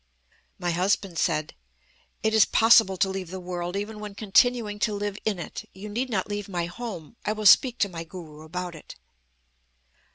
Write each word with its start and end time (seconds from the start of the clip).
"My 0.57 0.71
husband 0.71 1.19
said: 1.19 1.53
'It 2.23 2.33
is 2.33 2.43
possible 2.45 2.97
to 2.97 3.07
leave 3.07 3.29
the 3.29 3.39
world, 3.39 3.75
even 3.75 3.99
when 3.99 4.15
continuing 4.15 4.79
to 4.79 4.95
live 4.95 5.15
in 5.25 5.37
it. 5.37 5.69
You 5.75 5.89
need 5.89 6.09
not 6.09 6.27
leave 6.27 6.49
my 6.49 6.65
home. 6.65 7.17
I 7.23 7.33
will 7.33 7.45
speak 7.45 7.77
to 7.81 7.87
my 7.87 8.03
Guru 8.03 8.41
about 8.41 8.73
it.' 8.73 8.95